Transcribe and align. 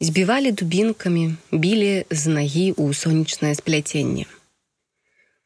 збівалі 0.00 0.52
дубінкамі, 0.52 1.34
білі 1.52 2.04
з 2.10 2.22
нагі 2.30 2.66
ў 2.72 2.94
сонечнае 2.94 3.54
спляценне. 3.58 4.26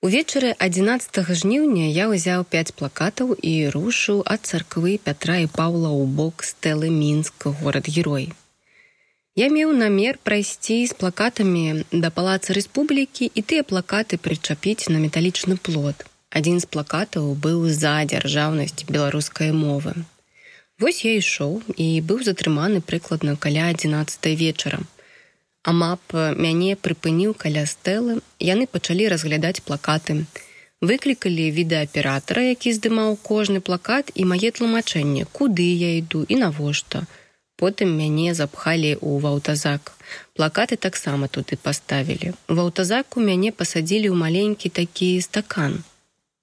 Увечары 0.03 0.53
11 0.59 1.23
жніўня 1.41 1.87
я 1.89 2.11
ўзяў 2.11 2.45
5 2.45 2.75
плакатаў 2.77 3.33
і 3.39 3.71
рушыў 3.71 4.21
ад 4.27 4.45
царквы 4.45 4.99
Пятра 4.99 5.39
і 5.41 5.49
Паўла 5.49 5.95
ў 5.95 6.05
бок 6.05 6.43
стэлы 6.43 6.91
мінск 6.91 7.47
горад-герой. 7.63 8.35
Я 9.39 9.49
меў 9.49 9.73
намер 9.73 10.19
прайсці 10.21 10.85
з 10.85 10.93
плакатамі 10.93 11.87
да 11.93 12.11
палаца 12.11 12.53
рэспублікі 12.53 13.31
і 13.33 13.41
тыя 13.41 13.63
плакаты 13.65 14.19
прычапіць 14.21 14.91
на 14.93 14.99
металічны 15.01 15.57
плод. 15.57 16.05
Адзін 16.29 16.61
з 16.61 16.69
плакатаў 16.69 17.33
быў 17.47 17.71
за 17.73 17.95
дзяржаўнасць 18.05 18.85
беларускай 18.91 19.55
мовы. 19.57 19.95
Вось 20.83 21.05
я 21.07 21.13
ішоў 21.15 21.53
і 21.83 21.85
быў 22.11 22.23
затрыманы 22.27 22.81
прыкладна 22.91 23.33
каля 23.43 23.67
11 23.73 24.25
вечара. 24.41 24.81
Амап 25.73 26.15
мяне 26.45 26.75
прыпыніў 26.87 27.37
каля 27.43 27.63
стэлы, 27.73 28.17
яны 28.43 28.67
пачалі 28.73 29.07
разглядаць 29.13 29.63
плакаты. 29.69 30.17
Выклікалі 30.91 31.45
відэааператара, 31.59 32.43
які 32.49 32.73
здымаў 32.75 33.15
кожны 33.29 33.63
плакат 33.69 34.11
і 34.19 34.27
мае 34.33 34.51
тлумачэнне, 34.59 35.31
куды 35.39 35.69
я 35.85 35.93
іду 36.01 36.25
і 36.27 36.41
навошта. 36.43 37.07
Потым 37.63 37.95
мяне 37.95 38.35
запхалі 38.35 38.93
ў 38.99 39.23
ваўтазак. 39.23 39.95
Плакаты 40.35 40.75
таксама 40.89 41.31
туды 41.31 41.63
паставілі. 41.69 42.35
У 42.51 42.59
ваўтазаку 42.59 43.23
мяне 43.23 43.55
пасадзілі 43.55 44.11
ў 44.11 44.19
маленькі 44.19 44.75
такі 44.83 45.15
стакан. 45.31 45.79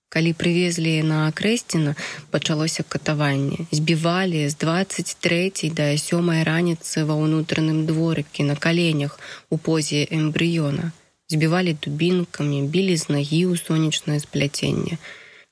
Калі 0.09 0.33
прывезлі 0.33 0.93
на 1.05 1.17
акрэсціна, 1.29 1.93
пачалося 2.33 2.81
катаванне. 2.81 3.69
Збівалі 3.71 4.49
з 4.49 4.57
23 4.57 5.69
да 5.77 5.93
сёмай 6.01 6.41
раніцы 6.41 7.05
ва 7.05 7.13
ўнутраным 7.13 7.85
дворыкі 7.85 8.49
на 8.49 8.55
каленях 8.57 9.19
у 9.53 9.61
позе 9.61 10.01
эмбрыёна. 10.09 10.89
Збівалі 11.29 11.77
дубінкамі, 11.77 12.65
білі 12.73 12.97
з 12.97 13.13
нагі 13.13 13.53
ў 13.53 13.61
сонечнае 13.61 14.17
спляценне. 14.17 14.97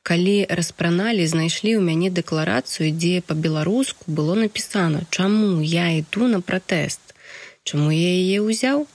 Калі 0.01 0.49
распраналі, 0.49 1.29
знайшлі 1.29 1.77
ў 1.77 1.81
мяне 1.85 2.09
дэкларацыю, 2.09 2.89
дзе 2.97 3.21
па-беларуску 3.21 4.09
было 4.09 4.33
напісана, 4.33 5.05
чаму 5.13 5.61
я 5.61 5.93
іду 6.01 6.25
на 6.33 6.41
пратэст. 6.41 7.13
Чаму 7.61 7.93
я 7.93 8.09
яе 8.09 8.41
ўзяў? 8.41 8.87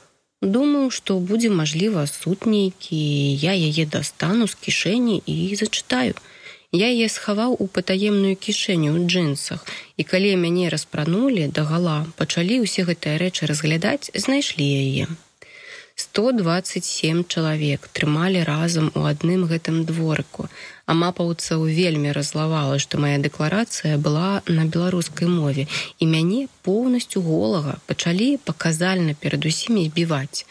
Думаў 0.42 0.90
што 0.90 1.18
будзе 1.22 1.48
мажліва 1.54 2.06
суд 2.10 2.46
нейкі 2.50 2.98
я 3.46 3.54
яе 3.54 3.86
дастану 3.86 4.50
з 4.50 4.58
кішэні 4.66 5.22
і 5.26 5.54
зачытаю 5.54 6.14
я 6.74 6.88
яе 6.90 7.08
схаваў 7.14 7.54
у 7.62 7.66
патаемную 7.70 8.34
кішэню 8.34 8.90
ў 8.96 9.06
джинсах 9.06 9.62
і 9.96 10.02
калі 10.02 10.34
мяне 10.44 10.66
распранулі 10.74 11.46
да 11.46 11.62
гала 11.68 11.98
пачалі 12.18 12.58
ўсе 12.66 12.82
гэтыя 12.88 13.22
рэчы 13.22 13.46
разглядаць 13.46 14.10
знайшлі 14.26 14.66
яе 14.66 15.06
127 15.96 17.24
чалавек 17.28 17.88
трымалі 17.92 18.42
разам 18.48 18.90
у 18.94 19.04
адным 19.04 19.44
гэтым 19.50 19.84
дворыку. 19.84 20.48
А 20.86 20.94
мапаўцаў 20.98 21.64
вельмі 21.68 22.12
разлавала 22.16 22.78
што 22.82 22.98
моя 22.98 23.18
дэкларацыя 23.18 23.98
была 23.98 24.42
на 24.46 24.64
беларускай 24.64 25.28
мове. 25.28 25.66
І 25.98 26.08
мяне 26.08 26.48
поўнасцю 26.62 27.22
голага 27.22 27.78
пачалі 27.86 28.36
паказальна 28.44 29.14
перад 29.14 29.44
усімі 29.46 29.86
збіваць. 29.88 30.44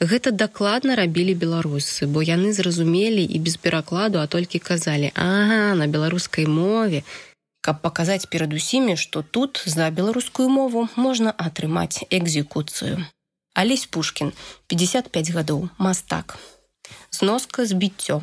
Гэта 0.00 0.30
дакладна 0.30 0.94
рабілі 0.94 1.34
беларусы 1.34 2.06
бо 2.06 2.22
яны 2.22 2.52
зразумелі 2.54 3.24
і 3.24 3.38
без 3.38 3.56
перакладу 3.56 4.22
а 4.22 4.26
толькі 4.26 4.62
казалі 4.62 5.10
ага 5.14 5.74
на 5.74 5.90
беларускай 5.90 6.46
мове 6.46 7.02
каб 7.60 7.82
паказаць 7.82 8.30
перад 8.32 8.54
усімі 8.54 8.96
што 8.96 9.22
тут 9.22 9.62
за 9.66 9.90
беларускую 9.90 10.48
мову 10.48 10.88
можна 10.94 11.34
атрымаць 11.36 12.06
экзекуцыю 12.08 13.02
алесь 13.58 13.86
пушкин 13.90 14.32
55 14.68 15.34
гадоў 15.34 15.68
мастак. 15.78 16.38
Зноска 17.10 17.66
збіццё 17.66 18.22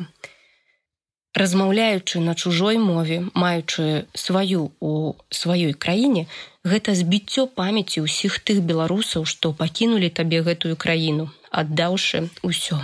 размаўляючы 1.36 2.20
на 2.24 2.34
чужой 2.34 2.78
мове 2.80 3.18
маючы 3.34 4.06
сваю 4.16 4.72
у 4.80 5.12
сваёй 5.28 5.74
краіне 5.86 6.24
гэта 6.64 6.96
збіццё 7.00 7.44
памяці 7.60 8.04
ўсіх 8.08 8.38
тых 8.40 8.64
беларусаў 8.70 9.28
што 9.32 9.52
пакінулі 9.58 10.08
табе 10.20 10.40
гэтую 10.46 10.76
краіну 10.84 11.28
аддаўшы 11.62 12.22
ўсё 12.40 12.80